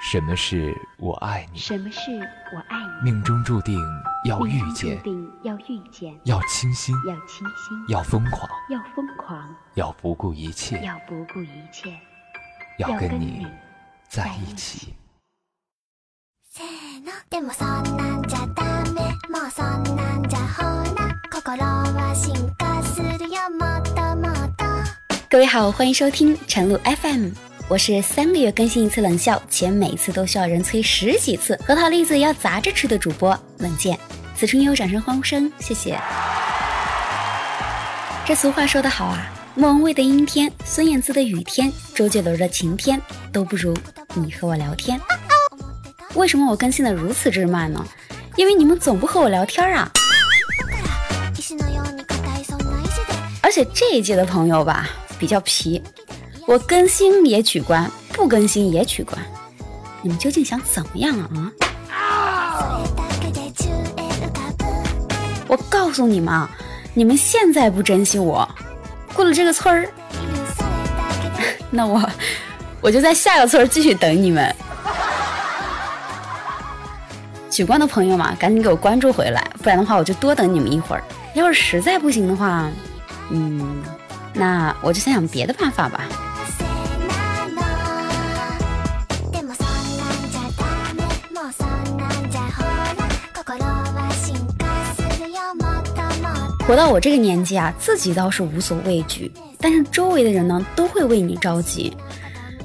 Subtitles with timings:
[0.00, 1.58] 什么是我爱你？
[1.58, 2.00] 什么是
[2.54, 3.10] 我爱你？
[3.10, 3.76] 命中注定
[4.24, 11.98] 要遇见，注定要遇见，要倾心，要倾心，要疯狂，要疯狂，要不顾一切，要不顾一切，
[12.78, 13.44] 要跟你
[14.08, 14.94] 在一起。
[25.28, 27.47] 各位好，欢迎收听晨露 FM。
[27.70, 33.98] 我是三个月更新一次冷笑，且每次都需要人催十几次，核桃栗子要砸着吃的主播冷剑。
[34.34, 36.00] 此处有掌声欢呼声，谢谢。
[38.24, 42.98] 这俗话说得好啊，莫文蔚的阴天，孙燕姿的雨天，周杰伦的晴天，
[43.30, 43.76] 都不如
[44.14, 44.98] 你和我聊天。
[46.14, 47.86] 为什么我更新的如此之慢呢？
[48.36, 49.92] 因为你们总不和我聊天啊。
[53.42, 55.82] 而且这一届的朋友吧，比较皮。
[56.48, 59.20] 我更新也取关，不更新也取关，
[60.00, 61.52] 你们究竟想怎么样啊？
[61.92, 62.80] 啊！
[65.46, 66.50] 我告诉你们啊，
[66.94, 68.48] 你们现在不珍惜我，
[69.12, 69.90] 过了这个村儿，
[71.70, 72.10] 那我
[72.80, 74.56] 我就在下个村儿继续等你们。
[77.50, 81.04] 取关的朋友嘛，赶紧给我关注回来，不然的话我就多等你们一会儿。
[81.34, 82.70] 要是实在不行的话，
[83.28, 83.82] 嗯，
[84.32, 86.00] 那我就想想别的办法吧。
[96.68, 101.90] 活到我这个年纪啊，自己倒是无所畏惧，但是周围的人呢，都会为你着急。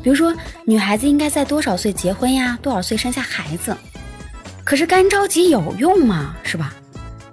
[0.04, 2.60] 比如说，女孩子应该在多少岁结婚呀？
[2.62, 3.74] 多少岁生下孩子？
[4.66, 6.36] 可是干着急有用吗？
[6.44, 6.74] 是吧？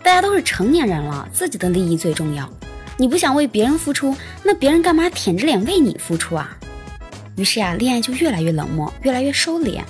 [0.00, 2.48] 大家都是成年人了，自己的利益最重要。
[2.96, 6.56] 你不想为别人付出，那别人干嘛舔着脸为你付出啊？
[7.34, 9.80] 于是呀，恋爱就越来越冷漠，越来越收敛，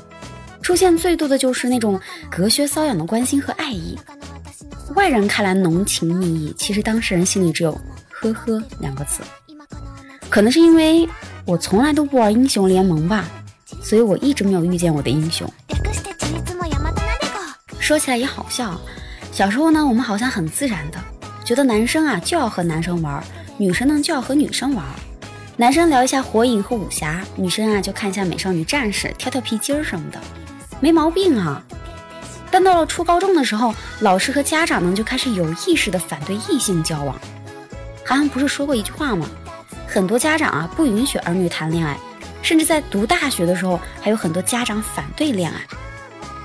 [0.62, 2.00] 出现最多的就是那种
[2.30, 3.98] 隔靴搔痒的关心和爱意。
[4.96, 7.72] 外人看来浓情蜜意，其实当事人心里只有
[8.10, 9.22] “呵呵”两个字。
[10.28, 11.08] 可能是因为
[11.44, 13.24] 我从来都不玩英雄联盟吧，
[13.82, 15.50] 所以我一直没有遇见我的英雄。
[17.78, 18.80] 说起来也好笑，
[19.32, 20.98] 小时候呢，我们好像很自然的
[21.44, 23.22] 觉得男生啊就要和男生玩，
[23.58, 24.84] 女生呢就要和女生玩。
[25.56, 30.20] 男生聊一下火影和武侠，女生啊就看一下美少女战士，跳跳皮筋什么的，
[30.80, 31.62] 没毛病啊。
[32.50, 37.18] 但到了初高中的时候，老师和家长呢就开始有意识的反对异性交往。
[38.04, 39.28] 韩寒不是说过一句话吗？
[39.86, 41.96] 很多家长啊不允许儿女谈恋爱，
[42.42, 45.60] 甚至在读大学的时候，还有很多家长反对恋爱。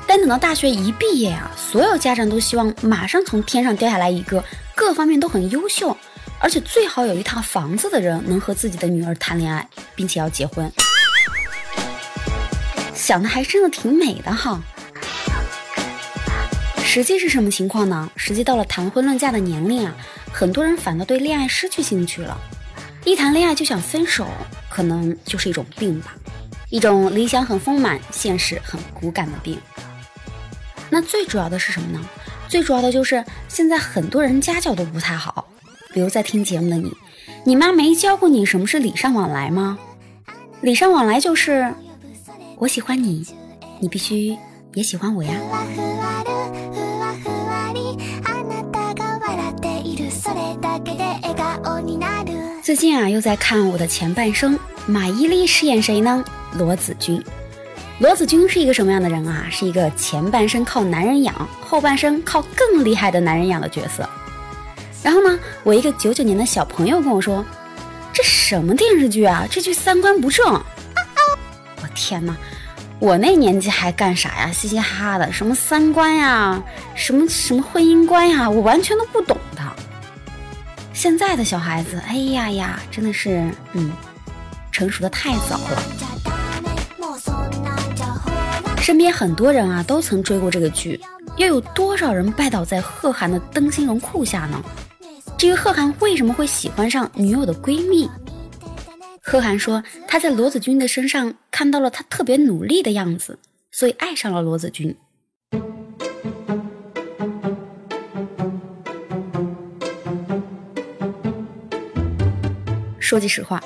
[0.08, 4.44] 但等到大学一毕业啊，所有家长都希望马上从天上掉下来一个
[4.76, 5.98] 各方面都很优秀，
[6.40, 10.72] 而且最好有一套房子的人，能和自己的女儿谈恋爱，并且要结婚。
[12.94, 14.62] 想的还真的挺美的哈。
[16.96, 18.10] 实际是什么情况呢？
[18.16, 19.94] 实际到了谈婚论嫁的年龄啊，
[20.32, 22.40] 很多人反倒对恋爱失去兴趣了，
[23.04, 24.26] 一谈恋爱就想分手，
[24.70, 26.16] 可能就是一种病吧，
[26.70, 29.60] 一种理想很丰满，现实很骨感的病。
[30.90, 32.00] 那最主要的是什么呢？
[32.48, 35.46] 最主要的就是现在很多人家教都不太好，
[35.94, 36.94] 比如在听节目的你，
[37.44, 39.78] 你妈没教过你什么是礼尚往来吗？
[40.62, 41.74] 礼尚往来就是
[42.56, 43.28] 我喜欢你，
[43.82, 44.38] 你必须
[44.76, 45.34] 也喜欢我呀。
[52.66, 54.56] 最近啊，又在看《我的前半生》，
[54.88, 56.26] 马伊琍饰演谁呢？
[56.54, 57.24] 罗子君。
[58.00, 59.46] 罗子君是一个什么样的人啊？
[59.52, 64.10] 是一个前半生靠男人养，后半生靠更厉害的男人养的角色。
[65.04, 67.46] 然后呢，我一个九九年的小朋友跟我说
[68.12, 69.46] ：“这什么电视剧啊？
[69.48, 70.44] 这剧三观不正。”
[71.84, 72.36] 我天哪！
[72.98, 74.52] 我那年纪还干啥呀？
[74.52, 76.60] 嘻嘻哈哈的，什么三观呀，
[76.96, 79.35] 什么什么婚姻观呀，我完全都不懂。
[81.06, 83.92] 现在的小孩子，哎呀呀，真的是，嗯，
[84.72, 85.84] 成熟的太早了。
[88.82, 91.00] 身边很多人啊，都曾追过这个剧，
[91.38, 94.60] 又有多少人拜倒在贺涵的灯芯绒裤下呢？
[95.38, 98.10] 至于贺涵为什么会喜欢上女友的闺蜜？
[99.22, 103.38] 贺涵说他在罗子君的身上看到了他特别努力的样子，
[103.70, 104.98] 所以爱上了罗子君。
[113.16, 113.64] 说句实话，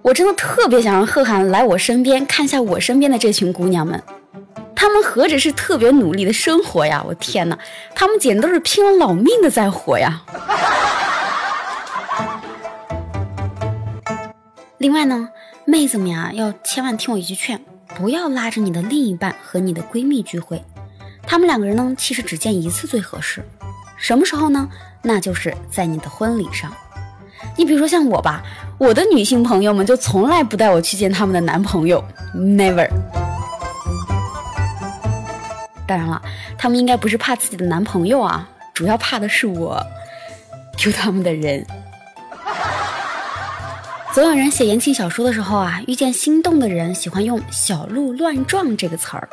[0.00, 4.00] 我真的特别想让贺涵来我身边看一下我身边的这群姑娘们，
[4.76, 7.02] 她们何止是特别努力的生活呀！
[7.04, 7.58] 我天哪，
[7.96, 10.22] 她们简直都是拼了老命的在活呀！
[14.78, 15.28] 另外呢，
[15.64, 17.60] 妹子们呀，要千万听我一句劝，
[17.96, 20.64] 不要拉着你的另一半和你的闺蜜聚会，
[21.26, 23.42] 他们两个人呢，其实只见一次最合适。
[23.96, 24.68] 什么时候呢？
[25.02, 26.72] 那就是在你的婚礼上。
[27.56, 28.42] 你比如说像我吧，
[28.78, 32.04] 我的女性朋友们就从来不带我去见他们的男朋友
[32.34, 32.88] ，never。
[35.86, 36.20] 当然了，
[36.58, 39.82] 他们应该不是怕自己的男朋友啊，主要怕的是我
[40.76, 41.64] 丢他们的人。
[44.12, 49.28] 总有人写言情小说的时候啊，遇见心动的人，喜欢用“小鹿乱撞”这个词儿。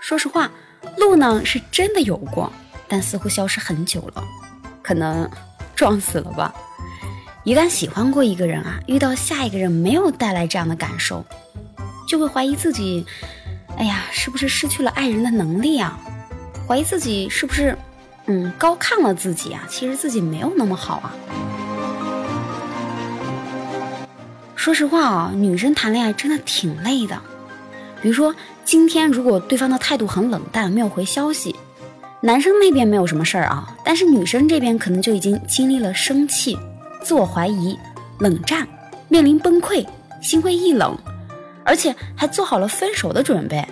[0.00, 0.50] 说实话，
[0.96, 2.52] 鹿呢是真的有过，
[2.88, 4.22] 但似乎消失很久了，
[4.82, 5.30] 可能
[5.74, 6.54] 撞死了吧。
[7.44, 11.22] 一旦喜欢过一个人啊，遇到下一个人没有带来这样的感受，
[12.08, 13.04] 就会怀疑自己，
[13.76, 15.98] 哎呀，是不是失去了爱人的能力啊？
[16.66, 17.76] 怀疑自己是不是，
[18.24, 19.62] 嗯，高看了自己啊？
[19.68, 21.14] 其实自己没有那么好啊。
[24.56, 27.20] 说实话啊，女生谈恋爱真的挺累的。
[28.00, 31.54] 比如说，今天如果对方的态度很冷淡，没有回消息，
[32.22, 36.56] 男生那边没有什么事儿啊，但是女生这边可能就已经经历了生气。
[37.04, 37.78] 自我怀疑、
[38.18, 38.66] 冷战，
[39.08, 39.86] 面临崩溃，
[40.22, 40.96] 心灰意冷，
[41.62, 43.62] 而且还做好了分手的准备。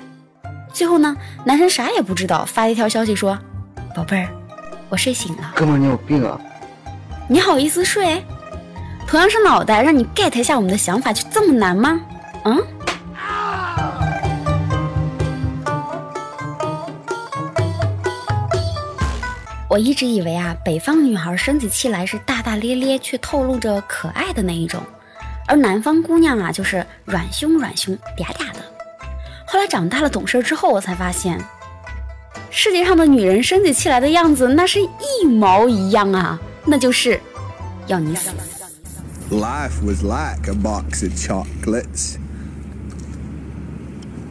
[0.73, 3.39] 最后呢，男生啥也不知道，发了一条消息说
[3.97, 4.29] ：“宝贝儿，
[4.91, 6.39] 我睡醒了。”哥们儿，你有病啊！
[7.27, 8.23] 你好意思睡？
[9.07, 12.01] 同样是脑袋，让你 get 一下我们的想法，就这么难吗？
[12.45, 12.63] 嗯？
[19.73, 24.83] 我一直以为啊，北方女孩生起气来是大大咧咧，却透露着可爱的那一种，
[25.49, 28.61] 而南方姑娘啊，就是软胸软胸嗲嗲的。
[29.47, 31.41] 后来长大了懂事之后，我才发现，
[32.51, 37.19] 世界上的女人生起气来的样子，那是一毛一样啊，那就是
[37.87, 38.29] 要你死。
[39.31, 42.17] Life was like a box of chocolates.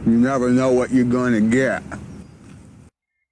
[0.06, 1.80] You never know what you're gonna get.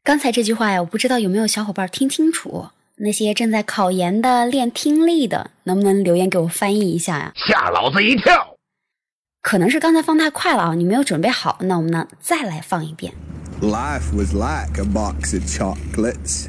[0.03, 2.67] 刚才这句话呀，我不知道有没有小伙伴听清楚。
[2.97, 7.33] 那些正在考研的、练听力的，能不能留言给我翻译一下呀？
[7.35, 8.55] 吓老子一跳！
[9.41, 11.57] 可能是刚才放太快了啊，你没有准备好。
[11.61, 13.13] 那我们呢，再来放一遍。
[13.61, 16.47] Life was like a box of chocolates.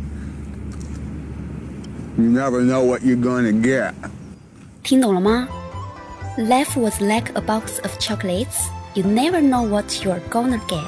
[2.16, 3.92] You never know what you're gonna get.
[4.82, 5.48] 听懂了吗？
[6.38, 8.68] Life was like a box of chocolates.
[8.94, 10.82] You never know what you're gonna get.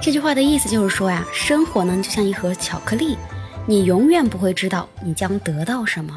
[0.00, 3.18] 这句话的意思就是说呀，生活呢就像一盒巧克力，
[3.66, 6.14] 你永远不会知道你将得到什么。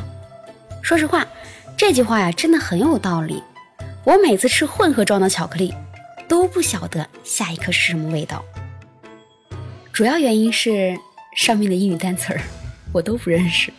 [0.82, 1.26] 说实话，
[1.76, 3.44] 这句话呀真的很有道理。
[4.04, 5.74] 我每次吃混合装的巧克力，
[6.28, 8.44] 都不晓得下一颗是什么味道。
[9.92, 10.98] 主要原因是
[11.36, 12.42] 上面的英语单词儿
[12.94, 13.74] 我都不认识。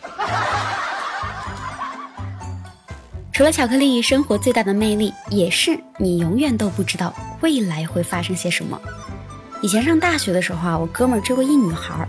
[3.31, 7.11] 除了巧克力，生活最大的魅力也是你永远都不知道
[7.41, 8.79] 未来会发生些什么。
[9.63, 12.05] 以前上大学的时候啊，我哥们追过一女孩，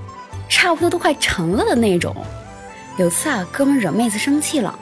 [0.49, 2.13] 差不多都快成了的那种。
[2.97, 4.77] 有次啊，哥们惹妹子生气了，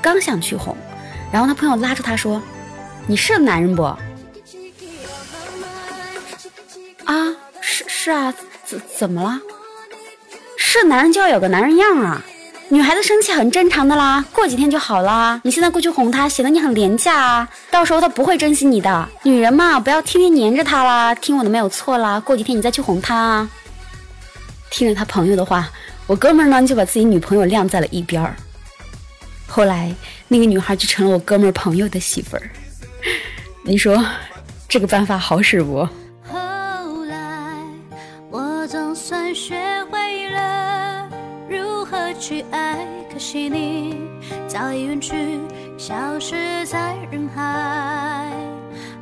[0.00, 0.74] 刚想去哄，
[1.30, 2.42] 然后他朋友拉住他说
[3.06, 3.82] ：“你是男人不？”
[7.04, 8.32] 啊，是是啊，
[8.64, 9.38] 怎怎么了？
[10.56, 12.24] 是男人就要有个男人样啊。
[12.68, 15.40] 女孩子生气很正常的啦，过几天就好啦。
[15.44, 19.08] 你现在过去哄她，显得你很廉价啊，到时候她不会珍惜你的。
[19.22, 22.18] 女人嘛，不要天天黏着她啦，听我的没有错啦。
[22.18, 23.48] 过几天你再去哄她啊。
[24.68, 25.70] 听了他朋友的话，
[26.08, 28.34] 我哥们儿呢就把自己女朋友晾在了一边儿。
[29.46, 29.94] 后来
[30.26, 32.50] 那个女孩就成了我哥们儿朋友的媳妇儿。
[33.62, 34.04] 你说
[34.68, 35.88] 这个办法好使不？
[43.48, 43.96] 你
[44.48, 45.38] 早已远去，
[45.76, 48.32] 消失在人海。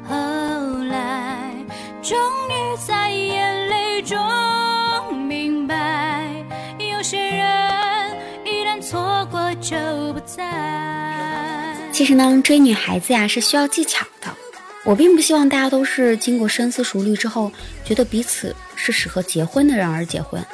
[0.09, 0.15] 后
[0.85, 1.51] 来
[2.03, 4.19] 终于在眼泪中
[5.17, 6.29] 明白，
[6.79, 9.77] 有些人一旦错过就
[10.13, 10.45] 不再。
[11.93, 14.29] 其实呢，追女孩子呀是需要技巧的。
[14.85, 17.51] 我并不希望大家都是经过深思熟虑之后，
[17.85, 20.45] 觉得彼此是适合结婚的人而结婚，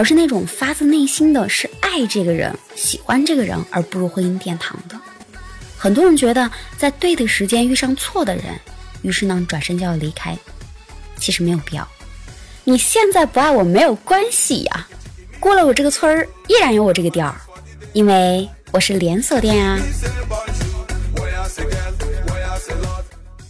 [0.00, 4.98] 而是那种发自内心的是爱这个人、喜欢这个人而步入婚姻殿堂的。
[5.76, 8.44] 很多人觉得在对的时间遇上错的人，
[9.02, 10.34] 于是呢转身就要离开，
[11.18, 11.86] 其实没有必要。
[12.64, 14.88] 你现在不爱我没有关系呀，
[15.38, 17.38] 过了我这个村儿依然有我这个店儿，
[17.92, 19.78] 因为我是连锁店啊。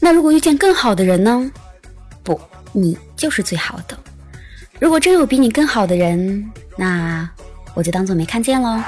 [0.01, 1.49] 那如果遇见更好的人呢？
[2.25, 2.41] 不，
[2.73, 3.97] 你就是最好的。
[4.81, 7.29] 如果真有比你更好的人，那
[7.75, 8.83] 我就当做没看见喽。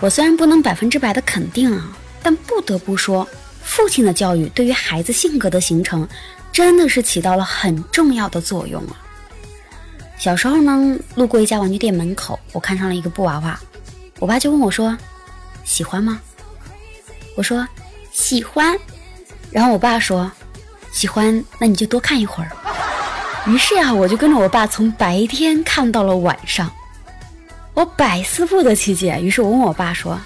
[0.00, 3.26] 我虽然不能百分之百的肯定啊，但不得不说，
[3.62, 6.06] 父亲的教育对于孩子性格的形成，
[6.52, 9.00] 真的是起到了很重要的作用啊。
[10.18, 13.58] 小时候呢，路过一家玩具店门口，我看上了一个布娃娃，
[14.18, 14.96] 我爸就问我说
[15.64, 16.20] ：“喜欢吗？”
[17.34, 17.66] 我说
[18.12, 18.78] ：“喜欢。”
[19.50, 20.30] 然后我爸说
[20.92, 22.50] ：“喜欢，那你就多看一会儿。”
[23.46, 26.70] 于是呀，我就跟着我爸从白天看到了晚上，
[27.74, 29.18] 我百思不得其解。
[29.22, 30.20] 于是我问我爸说：“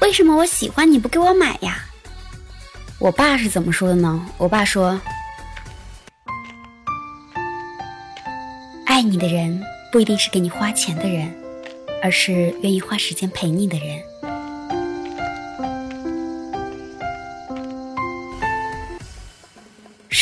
[0.00, 1.84] 为什么我喜欢你不给我买呀？”
[2.98, 4.26] 我爸是怎么说的呢？
[4.38, 5.00] 我爸说。
[8.86, 11.32] 爱你的人不一定是给你花钱的人，
[12.02, 14.02] 而是愿意花时间陪你的人。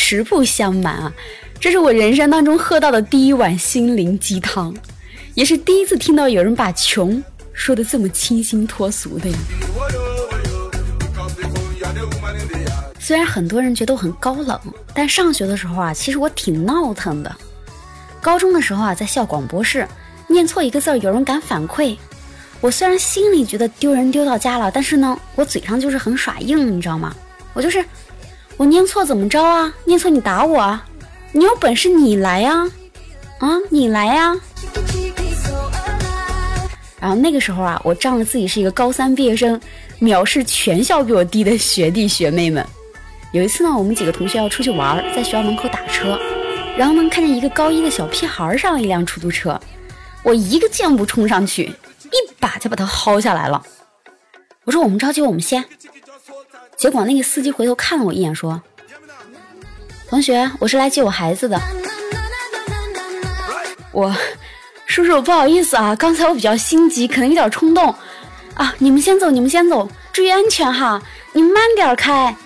[0.08, 1.12] 实不相瞒啊，
[1.58, 4.72] 这是我人生当中喝到的第一碗心灵鸡汤，
[5.34, 7.20] 也是第一次听到有人把穷
[7.52, 9.36] 说的这么清新脱俗的呀。
[13.00, 14.60] 虽然很多人觉得我很高冷，
[14.94, 17.36] 但上学的时候啊，其实我挺闹腾的。
[18.20, 19.88] 高中的时候啊，在校广播室
[20.28, 21.96] 念错一个字，有人敢反馈。
[22.60, 27.12] 我虽然心里觉得丢人丢到家了，但是呢，我嘴上就是很耍硬，你知道吗？
[27.52, 27.84] 我就是
[28.56, 29.72] 我念错怎么着啊？
[29.84, 30.84] 念错你打我啊？
[31.32, 32.66] 你有本事你来呀！
[33.38, 34.34] 啊，你来呀！
[36.98, 39.60] 然后那个时候啊，我仗着自己是一个高三毕业生，
[40.00, 42.64] 藐视全校比我低的学弟学妹们。
[43.32, 46.18] 有一次呢，我们几个同学要出去玩，在学校门口打车。
[46.78, 49.60] 然后呢，看见一个高一的小屁孩上了一辆出租车，
[50.22, 51.64] 我一个箭步冲上去，
[52.04, 53.62] 一把就把他薅下来了。
[54.64, 55.62] 我说：“我们着急，我们先。”
[56.76, 58.60] 结果那个司机回头看了我一眼，说
[60.08, 61.60] ：“同学，我是来接我孩子的。”
[63.92, 64.14] 我，
[64.86, 67.94] 叔叔不好意思啊，刚才我比较心急，可能有点冲动
[68.52, 68.74] 啊。
[68.78, 71.02] 你们先走，你们先走，注意安全哈，
[71.32, 72.36] 你慢点开。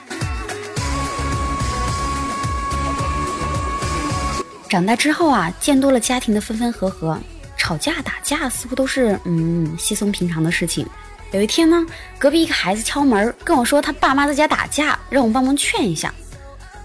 [4.69, 7.19] 长大之后啊，见多了家庭的分分合合，
[7.57, 10.87] 吵架打架似乎都是嗯稀松平常的事情。
[11.33, 11.87] 有一天呢，
[12.19, 16.13] 隔壁一个孩子敲门跟我说，他爸妈在家打架，让我帮忙劝一下。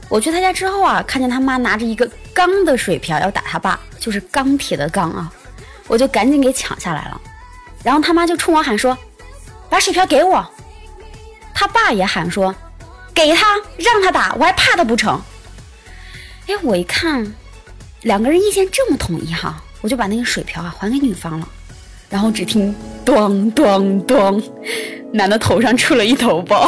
[0.07, 5.31] 我去他家之后啊，看见他妈拿着一个钢的水瓢要打他爸，就是钢铁的钢啊，
[5.87, 7.19] 我就赶紧给抢下来了。
[7.83, 8.97] 然后他妈就冲我喊说
[9.69, 10.45] ：“把水瓢给我。”
[11.53, 12.53] 他爸也喊说
[13.15, 15.19] ：“给他，让他打，我还怕他不成？”
[16.47, 17.33] 哎，我一看。
[18.01, 21.49] 两个人意见这么统一哈，我就把那个水瓢啊还给女方了，
[22.15, 24.41] 然后只听咚咚咚，
[25.11, 26.65] 男的头上出了一头包。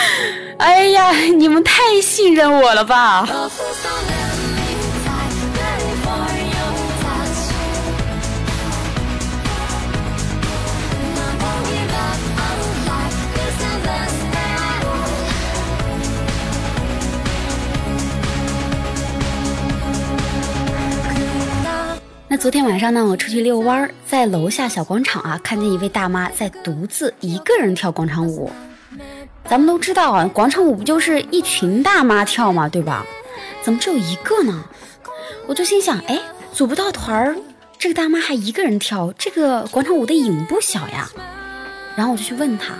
[0.56, 3.28] 哎呀，你们太信任我了吧！
[22.30, 28.52] 那昨天晚上呢，我出去遛弯儿，在楼下小广场啊，看见一位大妈在独自一个人跳广场舞。
[29.48, 33.06] 咱们都知道啊，广场舞不就是一群大妈跳嘛，对吧？
[33.62, 34.62] 怎么只有一个呢？
[35.46, 36.20] 我就心想，哎，
[36.52, 37.34] 组不到团儿，
[37.78, 41.08] 这个大妈还一个人跳，这个广场舞的瘾不小呀。
[41.96, 42.74] 然后我就去问她，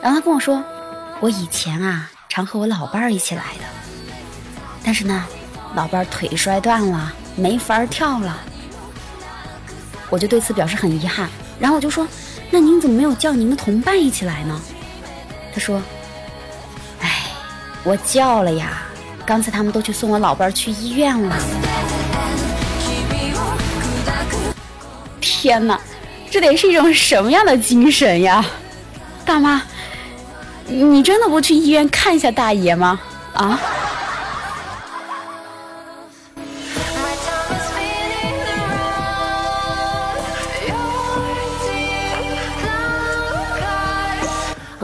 [0.00, 0.62] 然后她跟我说，
[1.18, 3.64] 我以前啊，常和我老伴儿一起来的，
[4.84, 5.24] 但是呢，
[5.74, 8.38] 老伴儿腿摔断了，没法跳了。
[10.08, 12.06] 我就对此表示很遗憾，然后我就说
[12.50, 14.60] ：“那您怎么没有叫您的同伴一起来呢？”
[15.52, 15.82] 他说
[17.00, 17.24] ：“哎，
[17.82, 18.82] 我叫了呀，
[19.24, 21.36] 刚才他们都去送我老伴去医院了。”
[25.20, 25.78] 天哪，
[26.30, 28.44] 这得是一种什么样的精神呀？
[29.24, 29.62] 大妈，
[30.66, 33.00] 你真的不去医院看一下大爷吗？
[33.34, 33.60] 啊？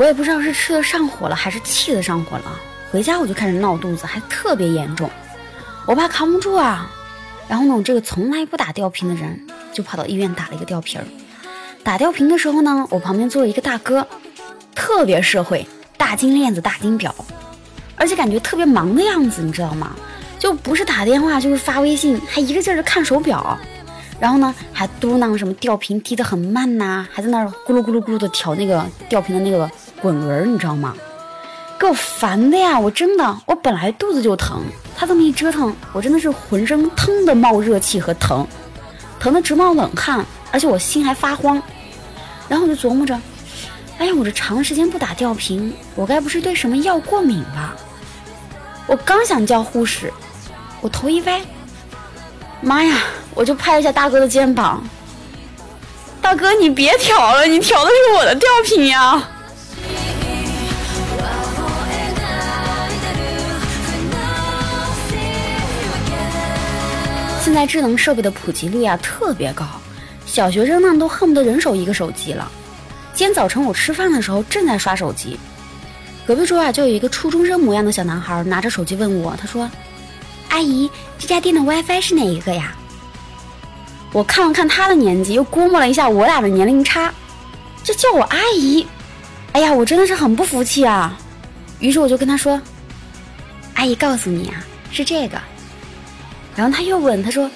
[0.03, 2.59] 我也不知道是吃的上火了还是气的上火了，
[2.91, 5.09] 回家我就开始闹肚子，还特别严重。
[5.87, 6.91] 我爸扛不住啊，
[7.47, 9.41] 然后呢，我这个从来不打吊瓶的人
[9.73, 11.01] 就跑到医院打了一个吊瓶。
[11.85, 14.05] 打吊瓶的时候呢，我旁边坐了一个大哥，
[14.75, 15.65] 特别社会，
[15.97, 17.15] 大金链子、大金表，
[17.95, 19.95] 而且感觉特别忙的样子，你知道吗？
[20.37, 23.57] 就不是打电话就是发微信，还一个劲儿的看手表，
[24.19, 29.71] 然后呢还嘟囔什么吊瓶滴得很慢呐，还在那儿咕噜咕噜咕噜的调那个吊瓶的那个。
[30.03, 30.95] 滚轮，你知道吗？
[31.79, 32.79] 给我烦的呀！
[32.79, 34.63] 我真的，我本来肚子就疼，
[34.97, 38.47] 他这么一折腾，我真的是浑身腾的冒热气和疼，
[39.19, 41.63] 疼的直冒冷汗，而且我心还发慌。
[42.49, 43.19] 然后我就琢磨着，
[43.99, 47.75] 哎呀，我这长时间不打吊瓶，我该不是对什么药过敏吧？
[48.87, 50.13] 我刚想叫护士，
[50.81, 51.41] 我头一歪，
[52.61, 52.99] 妈呀！
[53.35, 54.85] 我就拍了一下大哥的肩膀，
[56.21, 59.29] 大哥你别调了，你调的是我的吊瓶呀！
[67.43, 69.67] 现在智能设备的普及率啊特别高，
[70.25, 72.49] 小学生呢都恨不得人手一个手机了。
[73.15, 75.37] 今天早晨我吃饭的时候正在刷手机，
[76.25, 79.69] 隔壁桌啊就有一个初中生模样的小男孩拿着手机问我，他说
[80.51, 82.77] ：“阿姨，这家店的 WiFi 是哪一个呀？”
[84.15, 87.13] 我看了看他的年纪，又估摸了一下我俩的年龄差，
[87.83, 88.87] 这叫我阿姨，
[89.51, 91.19] 哎呀，我真的是很不服气啊！
[91.81, 92.63] 于是我就跟他说
[93.75, 95.37] ：“阿姨，告诉你啊，是这个。”
[96.55, 97.51] 然后他又问，他说：“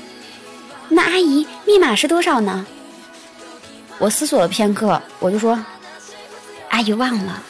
[0.88, 2.66] 那阿姨密码是多少呢？”
[3.98, 5.58] 我思索了片刻，我就说
[6.70, 7.42] ：“阿姨忘了，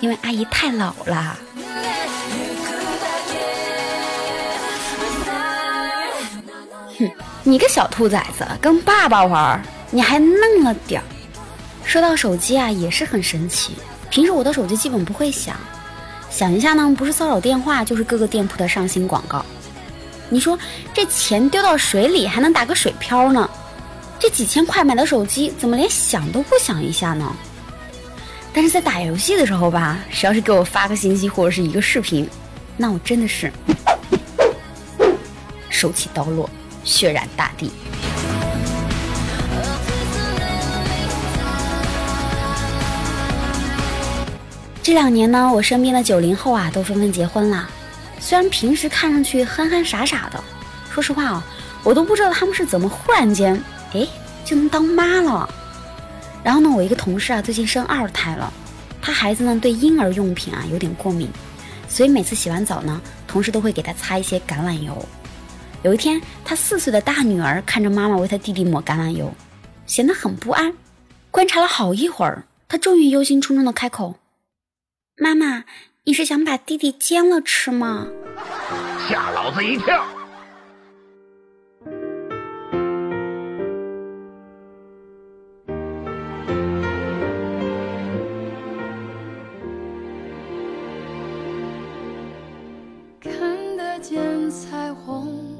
[0.00, 1.38] 因为阿姨太老了。”
[6.98, 7.10] 哼，
[7.42, 11.04] 你个小兔崽子，跟爸爸玩，你还嫩了点儿。
[11.84, 13.72] 说到手机啊，也是很神奇。
[14.10, 15.56] 平时我的手机基本不会响，
[16.30, 19.44] 响一下呢，不是骚扰电话，就是各个店铺的上新广告。
[20.32, 20.58] 你说
[20.94, 23.46] 这钱丢到水里还能打个水漂呢？
[24.18, 27.30] 这几千块买的手机，怎么连响都不响一下呢？
[28.50, 32.26] 但是在打游戏的时候吧，谁要是给我发个信息或者是一个视频，
[32.78, 33.52] 那我真的是
[35.68, 36.48] 手起刀落，
[36.82, 37.70] 血染大地。
[44.82, 47.68] 这两年呢，我身边的九零后啊，都纷纷结婚了。
[48.22, 50.42] 虽然平时看上去憨憨傻傻的，
[50.88, 51.44] 说实话啊，
[51.82, 53.60] 我都不知道他们是怎么忽然间。
[53.94, 54.06] 哎，
[54.44, 55.52] 就能当妈了。
[56.44, 58.50] 然后呢，我一个同事啊，最近生二胎了，
[59.02, 61.28] 他孩子呢对婴儿用品啊有点过敏，
[61.88, 65.04] 所以每次洗完澡呢，同事都会给他擦一些橄榄油。
[65.82, 69.34] 有一天，他四岁的大女儿看着妈妈为他弟弟抹橄榄油，
[69.84, 70.72] 显得很不安。
[71.32, 74.14] 观察了好一会儿，他终于忧心忡忡的开口
[75.18, 75.64] ：“妈妈，
[76.04, 78.08] 你是想把弟弟煎了吃吗？”
[79.08, 80.04] 吓老子一跳。
[93.20, 95.56] 看得见彩虹，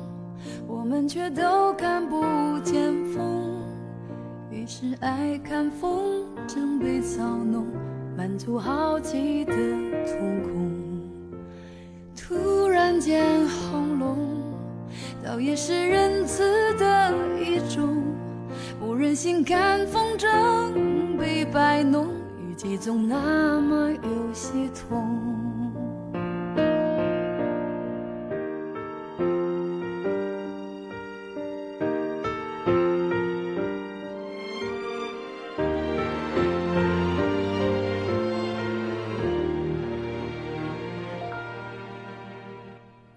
[0.66, 3.62] 我们却都看不见风，
[4.50, 7.64] 于是爱看风筝被操弄，
[8.16, 9.54] 满足好奇的
[10.06, 10.70] 瞳孔。
[12.16, 14.18] 突然间轰隆，
[15.24, 16.42] 倒也是仁慈
[16.78, 18.02] 的一种，
[18.80, 20.28] 不忍心看风筝
[21.18, 22.06] 被摆弄，
[22.38, 25.31] 雨季总那么有些痛。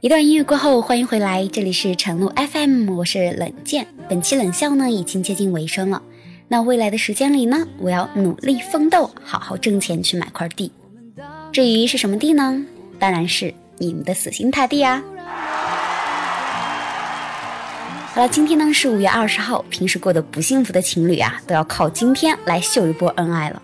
[0.05, 3.87] 一段音乐过后，欢迎回来，这里是晨露 FM，我是冷剑。
[4.07, 5.99] 本期冷笑呢已经接近尾声了，
[6.47, 10.71] 那未来的时间里呢，我要努力奋斗，好好挣钱去买块地。
[11.51, 12.63] 至于是什么地呢？
[12.99, 15.03] 当然是你们的死心塌地啊！
[18.13, 23.59] 好了，今天呢是五月二十号，平时过得不幸福的情侣啊，都要靠今天来秀一波恩爱了。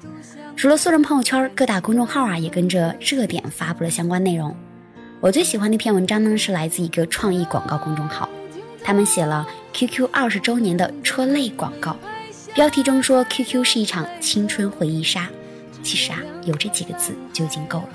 [0.56, 4.52] 除了私人朋友圈，各大公众号啊也跟着热点发布了相关内容。
[5.22, 8.28] 我最喜欢的一篇文章呢，是来自一个创意广告公众号，
[8.84, 11.96] 他们写了 QQ 二十周年的车类广告，
[12.56, 15.30] 标题中说 QQ 是一场青春回忆杀，
[15.84, 17.90] 其实啊，有这几个字就已经够了。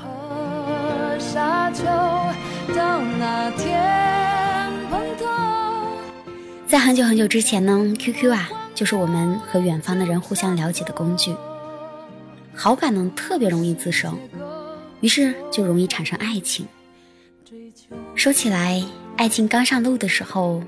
[6.69, 11.35] 在很久很久之前呢，QQ 啊，就是我们和远方的人互相了解的工具，
[12.55, 14.17] 好感呢特别容易滋生，
[15.01, 16.65] 于是就容易产生爱情。
[18.15, 18.83] 说起来，
[19.17, 20.63] 爱情刚上路的时候，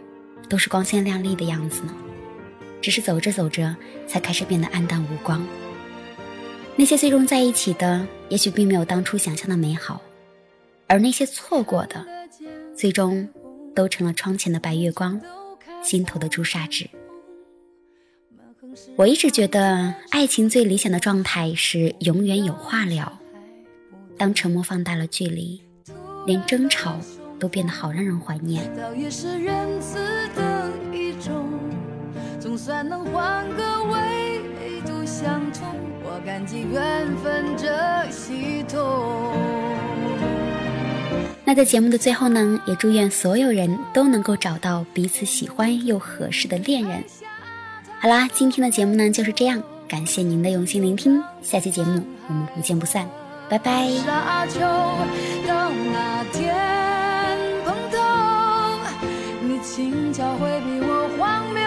[0.48, 1.94] 都是光鲜亮丽的样子呢。
[2.80, 3.74] 只是走着走着，
[4.06, 5.44] 才开始变得黯淡无光。
[6.76, 10.00] 那些最终在一起的，也许并没有当初想象的美好，
[10.86, 12.06] 而那些错过的，
[12.76, 13.28] 最终
[13.74, 15.20] 都成了窗前的白月光，
[15.82, 16.88] 心头的朱砂痣。
[18.94, 23.18] 我一直觉得，爱情最理想的状态是永远有话聊。
[24.16, 25.60] 当沉默放大了距离。
[26.28, 26.94] 连争吵
[27.40, 28.62] 都变得好让人怀念。
[35.10, 35.62] 相同，
[36.04, 37.66] 我感激缘分这
[38.10, 39.32] 系统。
[41.44, 47.02] 那在节目的最后呢，也祝愿所有人都能够找到彼此喜欢又合适的恋人。
[48.00, 53.08] 好啦，今天的节目呢就是这样，感谢您的用心聆听，下期节目我们不见不散，
[53.48, 53.88] 拜拜。
[54.04, 54.60] 沙丘
[55.46, 56.54] 到那天
[57.64, 57.96] 碰头，
[59.40, 61.62] 你轻巧回避我荒谬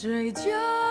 [0.00, 0.89] 追究。